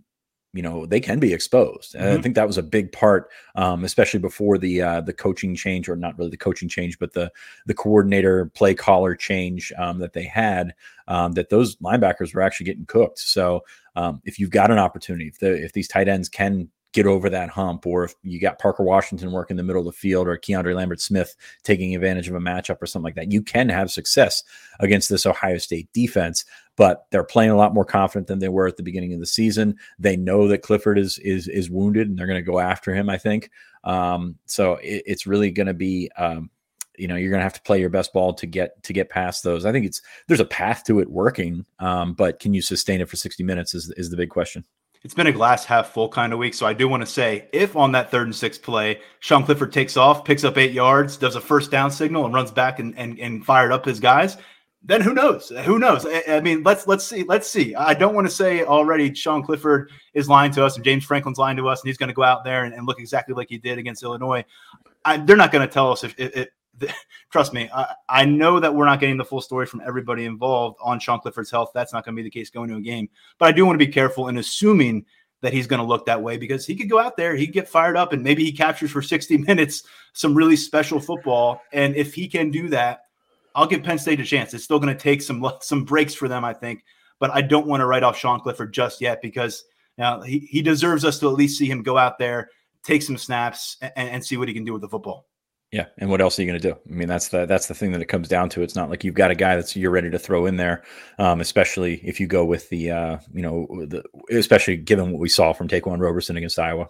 [0.52, 1.96] you know they can be exposed.
[1.96, 2.18] Mm-hmm.
[2.18, 5.88] I think that was a big part, um, especially before the uh, the coaching change,
[5.88, 7.32] or not really the coaching change, but the
[7.66, 10.72] the coordinator play caller change um, that they had.
[11.08, 13.18] Um, that those linebackers were actually getting cooked.
[13.18, 13.62] So
[13.96, 17.30] um, if you've got an opportunity, if the, if these tight ends can get over
[17.30, 20.36] that hump, or if you got Parker Washington working the middle of the field, or
[20.36, 23.90] Keandre Lambert Smith taking advantage of a matchup or something like that, you can have
[23.90, 24.42] success
[24.80, 26.44] against this Ohio State defense.
[26.76, 29.26] But they're playing a lot more confident than they were at the beginning of the
[29.26, 29.76] season.
[29.98, 33.08] They know that Clifford is is is wounded, and they're going to go after him.
[33.08, 33.50] I think
[33.84, 34.74] um, so.
[34.76, 36.10] It, it's really going to be.
[36.16, 36.50] Um,
[36.98, 39.08] you know you're going to have to play your best ball to get to get
[39.08, 42.60] past those i think it's there's a path to it working um, but can you
[42.60, 44.64] sustain it for 60 minutes is, is the big question
[45.02, 46.54] it's been a glass half full kind of week.
[46.54, 49.72] So I do want to say if on that third and sixth play, Sean Clifford
[49.72, 52.96] takes off, picks up eight yards, does a first down signal, and runs back and,
[52.98, 54.36] and, and fired up his guys,
[54.82, 55.50] then who knows?
[55.64, 56.06] Who knows?
[56.06, 57.22] I, I, mean, let's let's see.
[57.22, 57.74] Let's see.
[57.74, 61.38] I don't want to say already Sean Clifford is lying to us and James Franklin's
[61.38, 63.48] lying to us, and he's going to go out there and, and, look exactly like
[63.50, 64.44] he did against Illinois.
[65.04, 66.48] I, they're not going to tell us if, if,
[67.30, 70.78] trust me, I, I, know that we're not getting the full story from everybody involved
[70.82, 71.70] on Sean Clifford's health.
[71.74, 73.08] That's not going to be the case going to a game.
[73.38, 75.04] But I do want to be careful in assuming
[75.42, 77.54] that he's going to look that way because he could go out there, he could
[77.54, 81.60] get fired up, and maybe he captures for 60 minutes some really special football.
[81.72, 83.04] And if he can do that,
[83.54, 84.54] I'll give Penn State a chance.
[84.54, 86.84] It's still going to take some some breaks for them, I think.
[87.18, 89.64] But I don't want to write off Sean Clifford just yet because
[89.98, 92.48] now he, he deserves us to at least see him go out there,
[92.82, 95.26] take some snaps, and, and see what he can do with the football.
[95.72, 96.74] Yeah, and what else are you going to do?
[96.74, 98.62] I mean, that's the that's the thing that it comes down to.
[98.62, 100.82] It's not like you've got a guy that's you're ready to throw in there,
[101.18, 105.28] um, especially if you go with the uh, you know the especially given what we
[105.28, 106.88] saw from Ta'Quan Roberson against Iowa.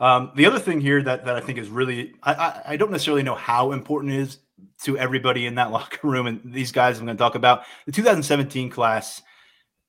[0.00, 2.90] Um, the other thing here that that I think is really I, I, I don't
[2.90, 4.38] necessarily know how important is
[4.82, 7.92] to everybody in that locker room, and these guys I'm going to talk about the
[7.92, 9.22] 2017 class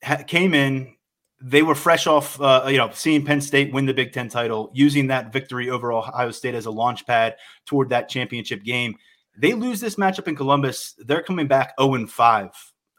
[0.04, 0.94] ha- came in
[1.41, 4.69] they were fresh off, uh, you know, seeing Penn State win the Big Ten title,
[4.73, 8.95] using that victory over Ohio State as a launch pad toward that championship game.
[9.38, 10.95] They lose this matchup in Columbus.
[10.99, 12.51] They're coming back 0 and 5,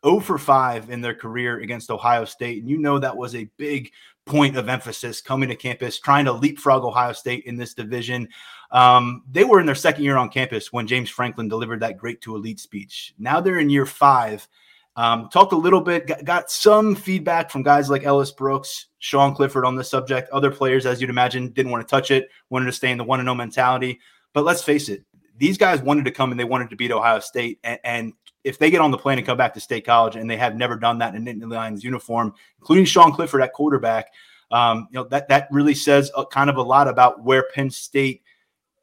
[0.05, 2.61] 0 for 5 in their career against Ohio State.
[2.61, 3.91] And you know that was a big
[4.25, 8.29] point of emphasis coming to campus, trying to leapfrog Ohio State in this division.
[8.71, 12.21] Um, they were in their second year on campus when James Franklin delivered that great
[12.23, 13.15] to elite speech.
[13.19, 14.49] Now they're in year five
[14.97, 19.35] um, talked a little bit, got, got, some feedback from guys like Ellis Brooks, Sean
[19.35, 20.29] Clifford on the subject.
[20.31, 23.05] Other players, as you'd imagine, didn't want to touch it, wanted to stay in the
[23.05, 24.01] one and no mentality.
[24.35, 25.05] But let's face it,
[25.39, 27.59] these guys wanted to come and they wanted to beat Ohio State.
[27.65, 28.13] And, and
[28.45, 30.57] if they get on the plane and come back to State College and they have
[30.57, 34.13] never done that in Nittany Lions uniform, including Sean Clifford at quarterback,
[34.51, 37.71] um, you know that that really says a, kind of a lot about where Penn
[37.71, 38.23] State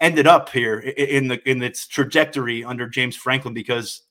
[0.01, 4.01] ended up here in the in its trajectory under James Franklin because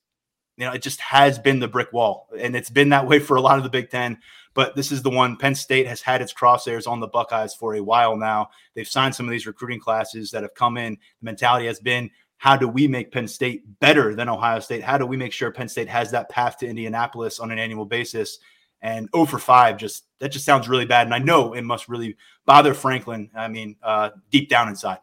[0.58, 3.36] you know, it just has been the brick wall, and it's been that way for
[3.36, 4.18] a lot of the Big Ten.
[4.54, 7.76] But this is the one Penn State has had its crosshairs on the Buckeyes for
[7.76, 8.50] a while now.
[8.74, 10.94] They've signed some of these recruiting classes that have come in.
[10.94, 14.82] The mentality has been, how do we make Penn State better than Ohio State?
[14.82, 17.84] How do we make sure Penn State has that path to Indianapolis on an annual
[17.84, 18.40] basis?
[18.82, 21.06] And 0 for 5, just that just sounds really bad.
[21.06, 23.30] And I know it must really bother Franklin.
[23.36, 24.98] I mean, uh, deep down inside.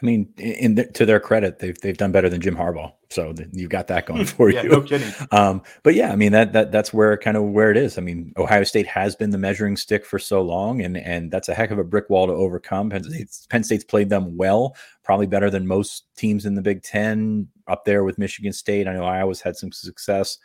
[0.00, 3.34] I mean, in the, to their credit, they've they've done better than Jim Harbaugh, so
[3.52, 4.70] you've got that going for yeah, you.
[4.70, 5.12] No kidding.
[5.30, 7.98] Um, but yeah, I mean that that that's where kind of where it is.
[7.98, 11.48] I mean, Ohio State has been the measuring stick for so long, and and that's
[11.48, 12.90] a heck of a brick wall to overcome.
[12.90, 16.82] Penn State's, Penn State's played them well, probably better than most teams in the Big
[16.82, 18.88] Ten, up there with Michigan State.
[18.88, 20.38] I know Iowa's had some success,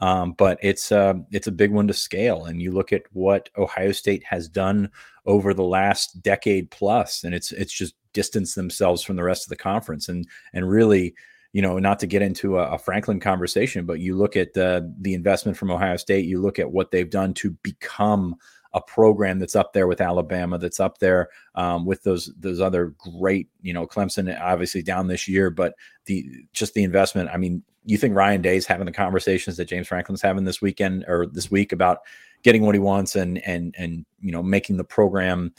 [0.00, 2.46] um, but it's uh, it's a big one to scale.
[2.46, 4.90] And you look at what Ohio State has done
[5.24, 9.50] over the last decade plus, and it's it's just distance themselves from the rest of
[9.50, 11.14] the conference and and really
[11.52, 14.92] you know not to get into a, a franklin conversation but you look at the
[15.00, 18.34] the investment from ohio state you look at what they've done to become
[18.74, 22.94] a program that's up there with Alabama, that's up there um, with those those other
[22.98, 27.30] great, you know, Clemson obviously down this year, but the just the investment.
[27.32, 31.04] I mean, you think Ryan Day's having the conversations that James Franklin's having this weekend
[31.08, 32.00] or this week about
[32.42, 35.54] getting what he wants and and and you know making the program,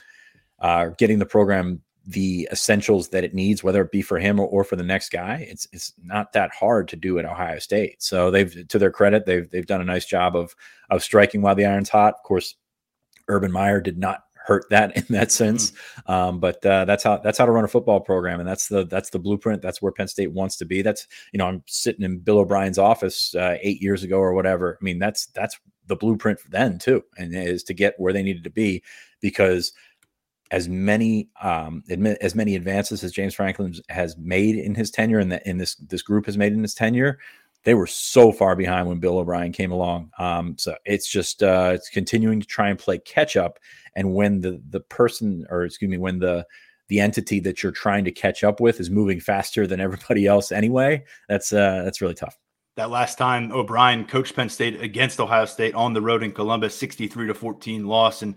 [0.60, 4.48] uh, getting the program the essentials that it needs, whether it be for him or,
[4.48, 5.46] or, for the next guy.
[5.48, 8.02] It's it's not that hard to do at Ohio State.
[8.02, 10.56] So they've, to their credit, they've they've done a nice job of
[10.90, 12.16] of striking while the iron's hot.
[12.16, 12.56] Of course,
[13.28, 16.12] Urban Meyer did not hurt that in that sense, mm-hmm.
[16.12, 18.88] um, but uh, that's how that's how to run a football program, and that's the
[18.88, 19.62] that's the blueprint.
[19.62, 20.82] That's where Penn State wants to be.
[20.82, 24.80] That's you know I'm sitting in Bill O'Brien's office uh, eight years ago or whatever.
[24.82, 28.24] I mean that's that's the blueprint for then too, and is to get where they
[28.24, 28.82] needed to be
[29.22, 29.74] because
[30.52, 31.84] as many um,
[32.22, 35.76] as many advances as James Franklin has made in his tenure, and that in this
[35.76, 37.20] this group has made in his tenure,
[37.64, 40.12] they were so far behind when Bill O'Brien came along.
[40.18, 43.60] Um, so it's just uh, it's continuing to try and play catch up.
[43.96, 46.46] And when the the person, or excuse me, when the
[46.88, 50.52] the entity that you're trying to catch up with is moving faster than everybody else
[50.52, 52.38] anyway, that's uh, that's really tough
[52.80, 56.74] that last time O'Brien coached Penn State against Ohio State on the road in Columbus,
[56.76, 58.22] 63 to 14 loss.
[58.22, 58.36] And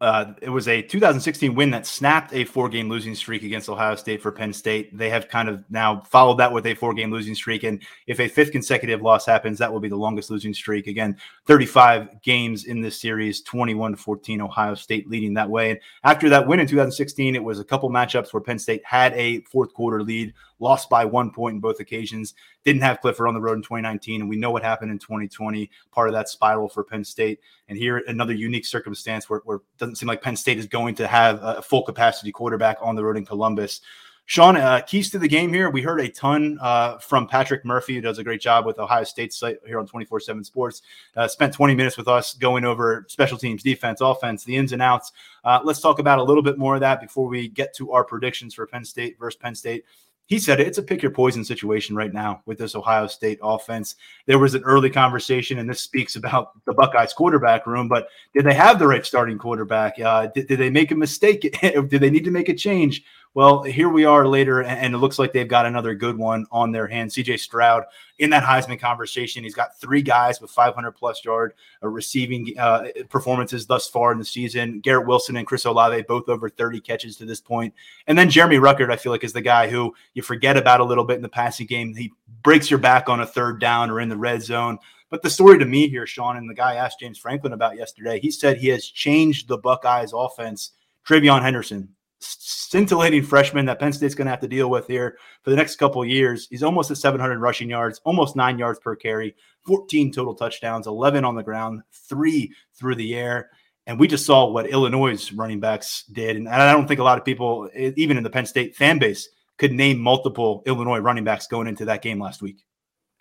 [0.00, 3.94] uh, it was a 2016 win that snapped a four game losing streak against Ohio
[3.94, 4.96] State for Penn State.
[4.98, 7.62] They have kind of now followed that with a four game losing streak.
[7.62, 10.88] And if a fifth consecutive loss happens, that will be the longest losing streak.
[10.88, 15.70] Again, 35 games in this series, 21 to 14, Ohio State leading that way.
[15.70, 19.12] And after that win in 2016, it was a couple matchups where Penn State had
[19.12, 22.34] a fourth quarter lead, lost by one point in both occasions.
[22.64, 25.70] Didn't have Clifford on the road in 2019, and we know what happened in 2020.
[25.92, 29.62] Part of that spiral for Penn State, and here another unique circumstance where, where it
[29.78, 33.04] doesn't seem like Penn State is going to have a full capacity quarterback on the
[33.04, 33.80] road in Columbus.
[34.26, 35.68] Sean, uh, keys to the game here.
[35.68, 39.04] We heard a ton uh, from Patrick Murphy, who does a great job with Ohio
[39.04, 40.80] State site here on 24 7 Sports.
[41.14, 44.80] Uh, spent 20 minutes with us going over special teams, defense, offense, the ins and
[44.80, 45.12] outs.
[45.44, 48.02] Uh, let's talk about a little bit more of that before we get to our
[48.02, 49.84] predictions for Penn State versus Penn State
[50.26, 53.96] he said it's a pick your poison situation right now with this Ohio State offense.
[54.26, 57.88] There was an early conversation, and this speaks about the Buckeyes quarterback room.
[57.88, 60.00] But did they have the right starting quarterback?
[60.00, 61.56] Uh, did, did they make a mistake?
[61.60, 63.04] did they need to make a change?
[63.34, 66.70] Well, here we are later, and it looks like they've got another good one on
[66.70, 67.16] their hands.
[67.16, 67.82] CJ Stroud
[68.20, 69.42] in that Heisman conversation.
[69.42, 74.18] He's got three guys with 500 plus yard uh, receiving uh, performances thus far in
[74.18, 74.78] the season.
[74.78, 77.74] Garrett Wilson and Chris Olave both over 30 catches to this point.
[78.06, 80.84] And then Jeremy Ruckert, I feel like, is the guy who you forget about a
[80.84, 81.92] little bit in the passing game.
[81.92, 82.12] He
[82.44, 84.78] breaks your back on a third down or in the red zone.
[85.10, 88.20] But the story to me here, Sean, and the guy asked James Franklin about yesterday,
[88.20, 90.70] he said he has changed the Buckeyes offense.
[91.04, 95.50] TreVeyon Henderson, scintillating freshman that Penn State's going to have to deal with here for
[95.50, 96.48] the next couple years.
[96.50, 101.24] He's almost at 700 rushing yards, almost nine yards per carry, 14 total touchdowns, 11
[101.24, 103.50] on the ground, three through the air.
[103.86, 106.36] And we just saw what Illinois' running backs did.
[106.36, 109.28] And I don't think a lot of people, even in the Penn State fan base,
[109.58, 112.64] could name multiple Illinois running backs going into that game last week.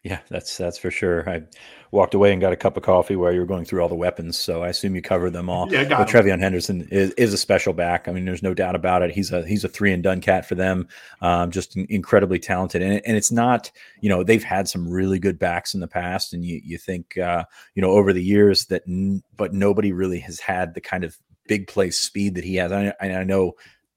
[0.04, 1.30] Yeah, that's that's for sure.
[1.30, 1.44] I
[1.92, 3.96] walked away and got a cup of coffee while you were going through all the
[3.96, 5.72] weapons, so I assume you covered them all.
[5.72, 8.10] Yeah, got but TreVeyon Henderson is, is a special back.
[8.10, 9.12] I mean, there's no doubt about it.
[9.12, 10.90] He's a he's a three and done cat for them.
[11.22, 15.40] Um, just incredibly talented, and and it's not you know they've had some really good
[15.40, 18.84] backs in the past, and you you think uh, you know over the years that,
[18.86, 22.74] n- but nobody really has had the kind of big play speed that he has.
[22.74, 23.54] I, I know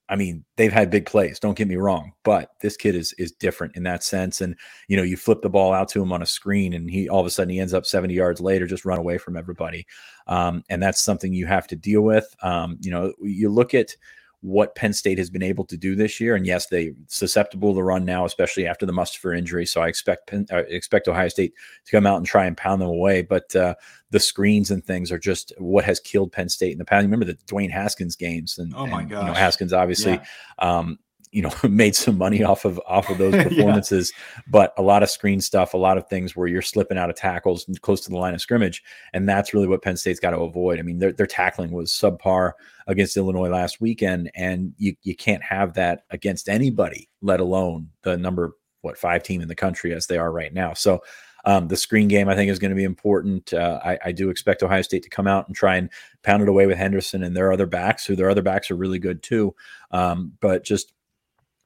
[0.08, 1.40] I mean, they've had big plays.
[1.40, 4.40] Don't get me wrong, but this kid is is different in that sense.
[4.40, 4.56] And
[4.88, 7.20] you know, you flip the ball out to him on a screen, and he all
[7.20, 9.86] of a sudden he ends up seventy yards later, just run away from everybody.
[10.28, 12.34] Um, and that's something you have to deal with.
[12.42, 13.96] Um, you know, you look at
[14.42, 16.36] what Penn State has been able to do this year.
[16.36, 19.66] And yes, they susceptible to run now, especially after the Mustipher injury.
[19.66, 22.80] So I expect Penn, uh, expect Ohio State to come out and try and pound
[22.80, 23.22] them away.
[23.22, 23.74] But uh,
[24.10, 27.04] the screens and things are just what has killed Penn State in the past.
[27.04, 30.12] Remember the Dwayne Haskins games, and oh my god, you know, Haskins obviously.
[30.12, 30.24] Yeah.
[30.58, 30.98] Um,
[31.36, 34.42] you know made some money off of off of those performances yeah.
[34.48, 37.16] but a lot of screen stuff a lot of things where you're slipping out of
[37.16, 40.38] tackles close to the line of scrimmage and that's really what penn state's got to
[40.38, 42.52] avoid i mean their, their tackling was subpar
[42.86, 48.16] against illinois last weekend and you, you can't have that against anybody let alone the
[48.16, 51.02] number what five team in the country as they are right now so
[51.46, 53.54] um, the screen game, I think, is going to be important.
[53.54, 55.88] Uh, I, I, do expect Ohio State to come out and try and
[56.24, 58.98] pound it away with Henderson and their other backs, who their other backs are really
[58.98, 59.54] good too.
[59.92, 60.92] Um, but just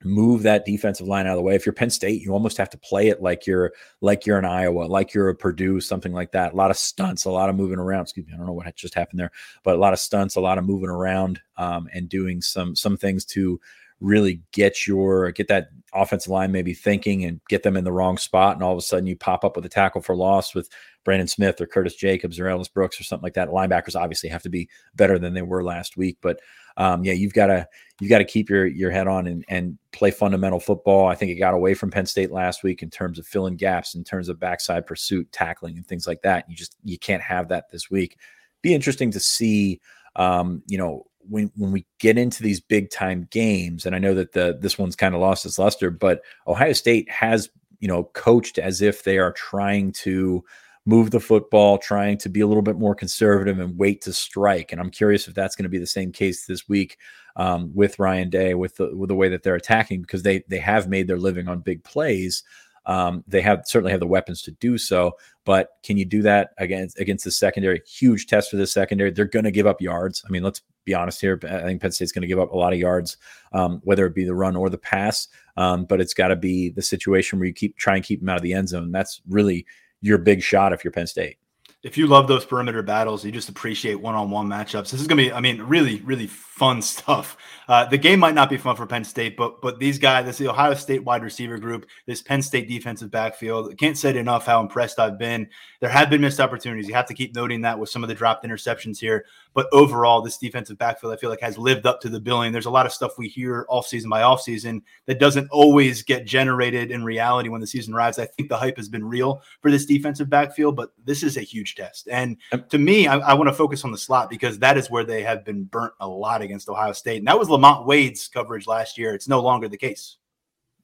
[0.03, 1.55] move that defensive line out of the way.
[1.55, 4.45] If you're Penn State, you almost have to play it like you're like you're in
[4.45, 6.53] Iowa, like you're a Purdue, something like that.
[6.53, 8.03] A lot of stunts, a lot of moving around.
[8.03, 9.33] Excuse me, I don't know what just happened there,
[9.63, 12.97] but a lot of stunts, a lot of moving around, um, and doing some some
[12.97, 13.61] things to
[14.01, 18.19] really get your get that offensive line maybe thinking and get them in the wrong
[18.19, 20.69] spot, and all of a sudden you pop up with a tackle for loss with
[21.05, 23.49] Brandon Smith or Curtis Jacobs or Ellis Brooks or something like that.
[23.49, 26.41] Linebackers obviously have to be better than they were last week, but
[26.77, 27.67] um, yeah, you've got to
[28.01, 31.09] you've got to keep your your head on and, and play fundamental football.
[31.09, 33.95] I think it got away from Penn State last week in terms of filling gaps,
[33.95, 36.49] in terms of backside pursuit, tackling, and things like that.
[36.49, 38.19] You just you can't have that this week.
[38.63, 39.81] Be interesting to see.
[40.17, 44.15] Um, you know, when when we get into these big time games, and I know
[44.15, 48.05] that the this one's kind of lost its luster, but Ohio State has you know
[48.13, 50.45] coached as if they are trying to
[50.87, 54.73] move the football, trying to be a little bit more conservative and wait to strike.
[54.73, 56.97] And I'm curious if that's going to be the same case this week
[57.37, 60.59] um, with Ryan Day, with the with the way that they're attacking, because they they
[60.59, 62.43] have made their living on big plays.
[62.91, 65.13] Um, they have certainly have the weapons to do so,
[65.45, 67.83] but can you do that against against the secondary?
[67.87, 69.13] Huge test for the secondary.
[69.13, 70.25] They're going to give up yards.
[70.27, 71.39] I mean, let's be honest here.
[71.45, 73.17] I think Penn State's going to give up a lot of yards,
[73.53, 75.29] um, whether it be the run or the pass.
[75.57, 78.29] Um, but it's got to be the situation where you keep try and keep them
[78.29, 78.91] out of the end zone.
[78.91, 79.67] That's really
[80.01, 81.37] your big shot if you're Penn State.
[81.83, 84.91] If you love those perimeter battles, you just appreciate one-on-one matchups.
[84.91, 87.39] This is going to be, I mean, really, really fun stuff.
[87.69, 90.37] Uh, the game might not be fun for Penn State, but but these guys, this
[90.37, 94.61] the Ohio State wide receiver group, this Penn State defensive backfield, can't say enough how
[94.61, 95.49] impressed I've been.
[95.81, 96.87] There have been missed opportunities.
[96.87, 99.25] You have to keep noting that with some of the dropped interceptions here.
[99.53, 102.53] But overall, this defensive backfield, I feel like, has lived up to the billing.
[102.53, 106.03] There's a lot of stuff we hear off season by off season that doesn't always
[106.03, 108.19] get generated in reality when the season arrives.
[108.19, 111.43] I think the hype has been real for this defensive backfield, but this is a
[111.43, 112.09] huge test.
[112.11, 112.37] And
[112.69, 115.23] to me, I, I want to focus on the slot because that is where they
[115.23, 117.19] have been burnt a lot against Ohio State.
[117.19, 119.15] And that was Lamont Wade's coverage last year.
[119.15, 120.17] It's no longer the case.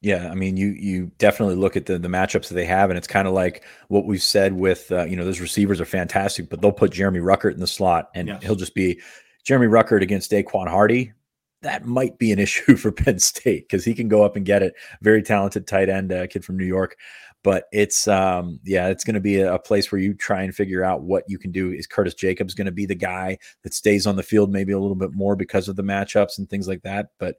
[0.02, 2.98] Yeah, I mean, you you definitely look at the the matchups that they have, and
[2.98, 6.48] it's kind of like what we've said with uh, you know those receivers are fantastic,
[6.48, 8.42] but they'll put Jeremy Ruckert in the slot, and yes.
[8.42, 9.00] he'll just be
[9.44, 11.12] Jeremy Ruckert against Daequan Hardy
[11.62, 14.62] that might be an issue for Penn State because he can go up and get
[14.62, 14.74] it.
[15.02, 16.96] Very talented tight end, uh, kid from New York.
[17.42, 20.54] But it's um, yeah, it's going to be a, a, place where you try and
[20.54, 21.70] figure out what you can do.
[21.70, 24.80] Is Curtis Jacobs going to be the guy that stays on the field maybe a
[24.80, 27.10] little bit more because of the matchups and things like that?
[27.20, 27.36] But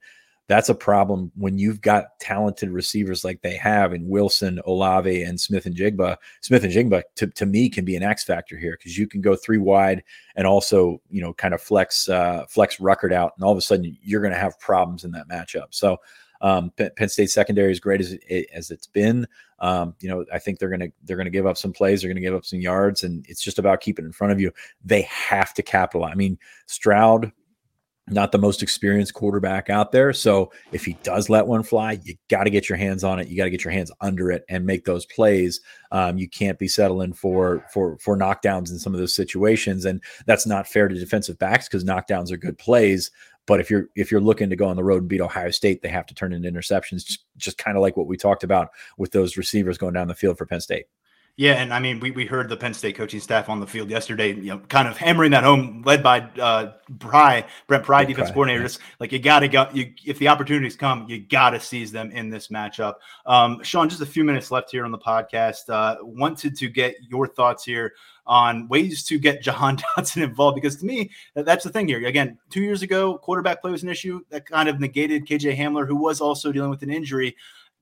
[0.47, 5.39] that's a problem when you've got talented receivers like they have in Wilson, Olave, and
[5.39, 6.15] Smith-Njigba.
[6.41, 9.21] Smith and Jigba, to, to me, can be an X factor here because you can
[9.21, 10.03] go three wide
[10.35, 13.61] and also, you know, kind of flex uh, flex Ruckert out, and all of a
[13.61, 15.67] sudden you're going to have problems in that matchup.
[15.71, 15.97] So
[16.41, 19.27] um, Penn State secondary is great as it, as it's been.
[19.59, 22.21] Um, you know, I think they're gonna they're gonna give up some plays, they're gonna
[22.21, 24.51] give up some yards, and it's just about keeping in front of you.
[24.85, 26.11] They have to capitalize.
[26.11, 27.31] I mean, Stroud
[28.09, 30.13] not the most experienced quarterback out there.
[30.13, 33.27] So if he does let one fly, you got to get your hands on it.
[33.27, 35.61] You got to get your hands under it and make those plays.
[35.91, 40.01] Um, you can't be settling for for for knockdowns in some of those situations, and
[40.25, 43.11] that's not fair to defensive backs because knockdowns are good plays.
[43.45, 45.81] But if you're if you're looking to go on the road and beat Ohio State,
[45.81, 48.69] they have to turn into interceptions, just, just kind of like what we talked about
[48.97, 50.85] with those receivers going down the field for Penn State.
[51.39, 53.91] Yeah, and I mean, we, we heard the Penn State coaching staff on the field
[53.91, 58.07] yesterday, you know, kind of hammering that home, led by uh, Pry, Brent Pry, Brent
[58.07, 58.61] defense Pry, coordinator.
[58.61, 58.67] Yeah.
[58.67, 61.91] Just like you got to go, you if the opportunities come, you got to seize
[61.91, 62.95] them in this matchup.
[63.27, 65.69] Um, Sean, just a few minutes left here on the podcast.
[65.69, 67.93] Uh, wanted to get your thoughts here
[68.25, 72.03] on ways to get Jahan Dotson involved because to me, that's the thing here.
[72.07, 75.87] Again, two years ago, quarterback play was an issue that kind of negated KJ Hamler,
[75.87, 77.35] who was also dealing with an injury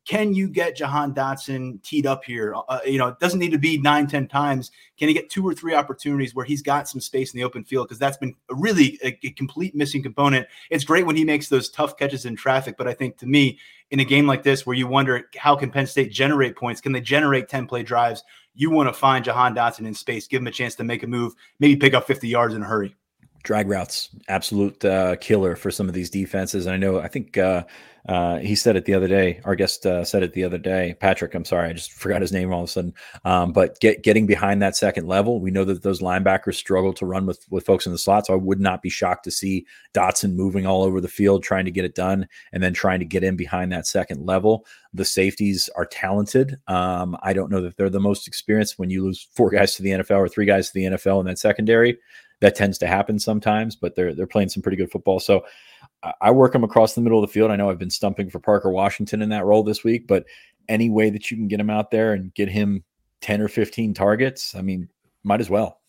[0.06, 2.54] can you get Jahan Dotson teed up here?
[2.54, 4.72] Uh, uh, you know, it doesn't need to be nine, ten times.
[4.98, 7.64] Can he get two or three opportunities where he's got some space in the open
[7.64, 7.88] field?
[7.88, 10.48] Because that's been a really a, a, complete missing component.
[10.70, 13.58] It's great when he makes those tough catches in traffic, but I think to me,
[13.92, 16.82] in a game like this where you wonder how can Penn State generate points?
[16.82, 18.24] Can they generate 10 play drives?
[18.54, 21.08] You want to find Jahan Dotson in space, give him a chance to make a
[21.08, 22.96] move, maybe pick up 50 yards in a hurry
[23.46, 27.38] drag routes absolute uh, killer for some of these defenses and i know i think
[27.38, 27.64] uh,
[28.08, 29.42] uh, he said it the other day.
[29.46, 30.96] Our guest uh, said it the other day.
[31.00, 32.94] Patrick, I'm sorry, I just forgot his name all of a sudden.
[33.24, 37.06] Um, but get, getting behind that second level, we know that those linebackers struggle to
[37.06, 38.28] run with with folks in the slot.
[38.28, 41.66] So I would not be shocked to see Dotson moving all over the field, trying
[41.66, 44.66] to get it done, and then trying to get in behind that second level.
[44.94, 46.58] The safeties are talented.
[46.68, 48.78] Um, I don't know that they're the most experienced.
[48.78, 51.26] When you lose four guys to the NFL or three guys to the NFL in
[51.26, 51.98] that secondary,
[52.42, 53.76] that tends to happen sometimes.
[53.76, 55.20] But they're they're playing some pretty good football.
[55.20, 55.46] So
[56.22, 57.52] I work him across the middle of the field.
[57.52, 60.26] I know I've been stumping for Parker Washington in that role this week, but
[60.68, 62.84] any way that you can get him out there and get him
[63.22, 64.90] 10 or 15 targets, I mean,
[65.24, 65.80] might as well.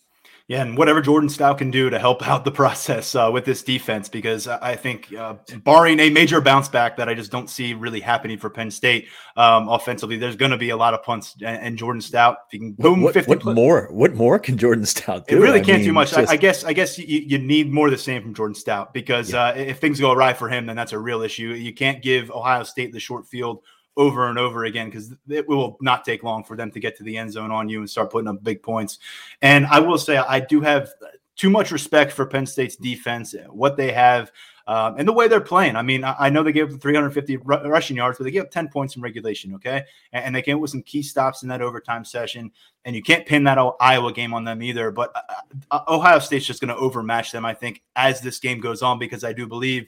[0.48, 3.62] Yeah, and whatever Jordan Stout can do to help out the process uh, with this
[3.62, 7.74] defense, because I think, uh, barring a major bounce back that I just don't see
[7.74, 11.34] really happening for Penn State um, offensively, there's going to be a lot of punts.
[11.44, 13.88] And, and Jordan Stout, if he can boom what, 50 what more?
[13.90, 15.36] What more can Jordan Stout do?
[15.36, 16.12] It really I can't mean, do much.
[16.12, 16.30] Just...
[16.30, 16.64] I, I, guess.
[16.64, 19.46] I guess you, you, need more of the same from Jordan Stout because yeah.
[19.46, 21.48] uh, if things go awry for him, then that's a real issue.
[21.48, 23.62] You can't give Ohio State the short field
[23.96, 27.02] over and over again because it will not take long for them to get to
[27.02, 28.98] the end zone on you and start putting up big points.
[29.42, 30.90] And I will say, I do have
[31.36, 34.32] too much respect for Penn State's defense, what they have,
[34.68, 35.76] um, and the way they're playing.
[35.76, 38.50] I mean, I, know they gave up 350 r- rushing yards, but they gave up
[38.50, 39.84] 10 points in regulation, okay?
[40.12, 42.50] And, and, they came with some key stops in that overtime session.
[42.84, 44.90] And you can't pin that Iowa game on them either.
[44.90, 45.20] But uh,
[45.70, 48.98] uh Ohio State's just going to overmatch them, I think, as this game goes on,
[48.98, 49.86] because I do believe,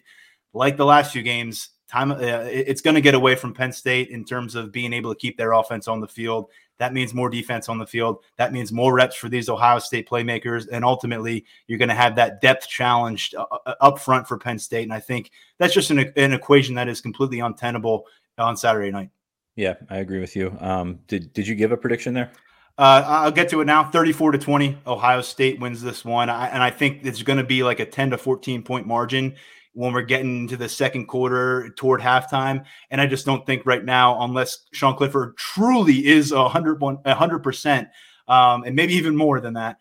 [0.53, 4.11] like the last few games, time uh, it's going to get away from Penn State
[4.11, 6.51] in terms of being able to keep their offense on the field.
[6.79, 8.22] That means more defense on the field.
[8.37, 12.14] That means more reps for these Ohio State playmakers, and ultimately you're going to have
[12.16, 14.85] that depth challenged uh, uh, up front for Penn State.
[14.85, 19.11] And I think that's just an, an equation that is completely untenable on Saturday night.
[19.57, 20.57] Yeah, I agree with you.
[20.61, 22.31] Um, did did you give a prediction there?
[22.79, 23.90] Uh, I'll get to it now.
[23.90, 24.79] 34 to 20.
[24.87, 26.31] Ohio State wins this one.
[26.31, 29.35] I, and I think it's going to be like a 10 to 14 point margin
[29.78, 32.64] when we're getting into the second quarter toward halftime.
[32.90, 37.88] And I just don't think right now, unless Sean Clifford truly is a 100%
[38.26, 39.78] um, and maybe even more than that,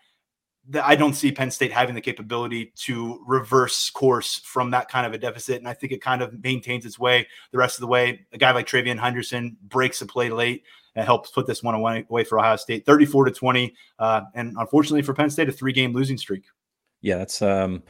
[0.69, 5.07] that I don't see Penn State having the capability to reverse course from that kind
[5.07, 5.57] of a deficit.
[5.57, 8.27] And I think it kind of maintains its way the rest of the way.
[8.33, 10.61] A guy like TreVeyon Henderson breaks a play late
[10.93, 13.73] and helps put this one away, away for Ohio State, 34 to 20.
[13.97, 16.43] Uh, and unfortunately for Penn State, a three game losing streak.
[17.01, 17.81] Yeah, that's um,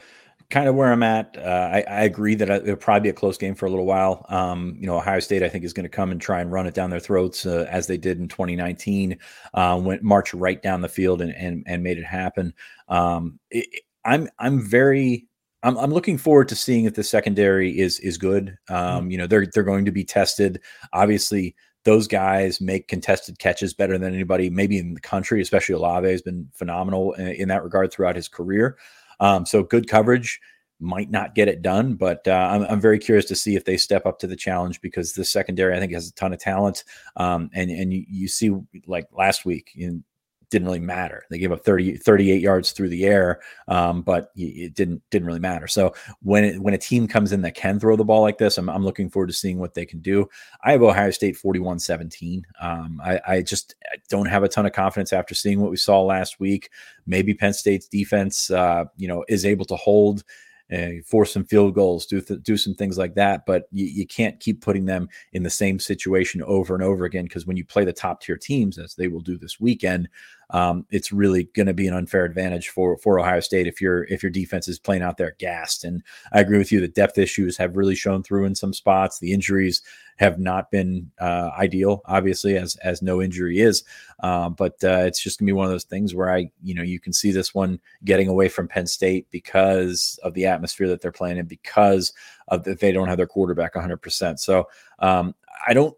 [0.50, 1.36] kind of where I'm at.
[1.36, 4.24] Uh, I, I, agree that it'll probably be a close game for a little while.
[4.30, 6.66] Um, you know, Ohio State, I think, is going to come and try and run
[6.66, 9.18] it down their throats uh, as they did in 2019,
[9.54, 12.54] uh, went march right down the field and and, and made it happen.
[12.88, 15.28] Um, it, I'm I'm very
[15.62, 18.56] I'm, I'm looking forward to seeing if the secondary is is good.
[18.68, 19.10] Um, mm-hmm.
[19.10, 20.60] You know, they're they're going to be tested.
[20.92, 25.42] Obviously, those guys make contested catches better than anybody, maybe in the country.
[25.42, 28.78] Especially Olave has been phenomenal in, in that regard throughout his career.
[29.20, 30.40] Um, so good coverage.
[30.80, 33.76] might not get it done, but uh, I'm, I'm very curious to see if they
[33.76, 36.84] step up to the challenge because the secondary I think has a ton of talent.
[37.16, 38.54] Um, and and you, you see
[38.86, 40.04] like last week, in
[40.50, 41.24] didn't really matter.
[41.30, 45.40] They gave up 30, 38 yards through the air, um, but it didn't didn't really
[45.40, 45.66] matter.
[45.66, 48.58] So when it, when a team comes in that can throw the ball like this,
[48.58, 50.28] I'm, I'm looking forward to seeing what they can do.
[50.64, 52.42] I have Ohio State 41-17.
[52.60, 53.74] Um, I, I just
[54.08, 56.70] don't have a ton of confidence after seeing what we saw last week.
[57.06, 60.24] Maybe Penn State's defense, uh, you know, is able to hold
[60.72, 63.46] uh, force some field goals, do th- do some things like that.
[63.46, 67.46] But you can't keep putting them in the same situation over and over again because
[67.46, 70.08] when you play the top tier teams, as they will do this weekend,
[70.50, 74.04] um, it's really going to be an unfair advantage for for Ohio State if your
[74.04, 75.84] if your defense is playing out there gassed.
[75.84, 76.80] And I agree with you.
[76.80, 79.18] The depth issues have really shown through in some spots.
[79.18, 79.82] The injuries
[80.16, 83.84] have not been uh, ideal, obviously, as as no injury is.
[84.20, 86.82] Um, but uh, it's just gonna be one of those things where I, you know,
[86.82, 91.00] you can see this one getting away from Penn State because of the atmosphere that
[91.00, 92.12] they're playing in, because
[92.48, 93.98] of that they don't have their quarterback 100.
[93.98, 94.68] percent So
[94.98, 95.34] um,
[95.66, 95.94] I don't,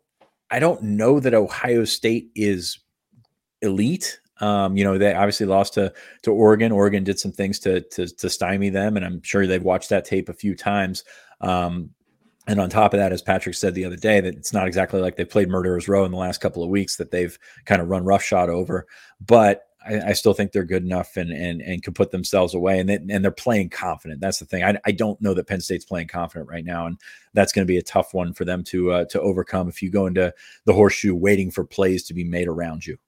[0.50, 2.80] I don't know that Ohio State is
[3.62, 4.19] elite.
[4.40, 6.72] Um, you know, they obviously lost to to Oregon.
[6.72, 10.04] Oregon did some things to to, to stymie them, and I'm sure they've watched that
[10.04, 11.04] tape a few times.
[11.40, 11.90] Um,
[12.46, 15.00] and on top of that, as Patrick said the other day, that it's not exactly
[15.00, 17.88] like they played Murderers Row in the last couple of weeks that they've kind of
[17.88, 18.86] run roughshod over.
[19.24, 22.80] But I, I, still think they're good enough and and and can put themselves away,
[22.80, 24.20] and they, and they're playing confident.
[24.20, 24.64] That's the thing.
[24.64, 26.98] I, I don't know that Penn State's playing confident right now, and
[27.34, 29.90] that's going to be a tough one for them to uh, to overcome if you
[29.90, 30.32] go into
[30.64, 32.98] the horseshoe waiting for plays to be made around you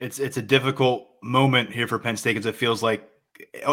[0.00, 3.06] it's it's a difficult moment here for Penn State because it feels like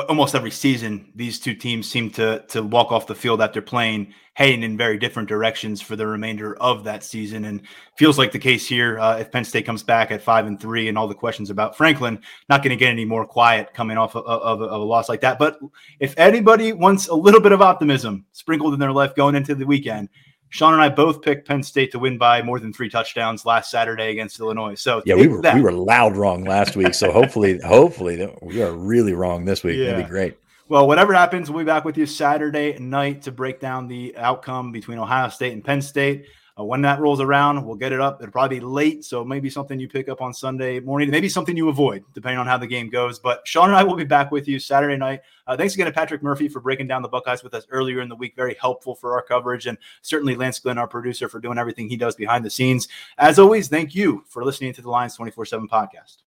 [0.07, 4.13] almost every season these two teams seem to to walk off the field after playing
[4.33, 7.45] heading in very different directions for the remainder of that season.
[7.45, 7.61] And
[7.97, 10.87] feels like the case here uh, if penn state comes back at five and three
[10.87, 14.15] and all the questions about franklin not going to get any more quiet coming off
[14.15, 15.39] of, of, of, a loss like that.
[15.39, 15.59] But
[15.99, 19.65] if anybody wants a little bit of optimism sprinkled in their life going into the
[19.65, 20.09] weekend
[20.49, 23.69] Sean and I both picked Penn State to win by more than three touchdowns last
[23.69, 24.75] Saturday against Illinois.
[24.75, 25.55] So yeah, we were that.
[25.55, 26.93] we were loud wrong last week.
[26.93, 29.77] So hopefully, hopefully we are really wrong this week.
[29.77, 29.91] Yeah.
[29.91, 30.37] That'd be great.
[30.69, 34.71] Well, whatever happens, we'll be back with you Saturday night to break down the outcome
[34.73, 36.25] between Ohio State and Penn State.
[36.59, 38.21] Uh, when that rolls around, we'll get it up.
[38.21, 41.55] It'll probably be late, so maybe something you pick up on Sunday morning, maybe something
[41.55, 43.19] you avoid, depending on how the game goes.
[43.19, 45.21] But Sean and I will be back with you Saturday night.
[45.45, 48.09] Uh, thanks again to Patrick Murphy for breaking down the Buckeyes with us earlier in
[48.09, 48.35] the week.
[48.35, 51.97] Very helpful for our coverage, and certainly Lance Glenn, our producer, for doing everything he
[51.97, 52.87] does behind the scenes.
[53.17, 56.17] As always, thank you for listening to the Lions 24 7 podcast.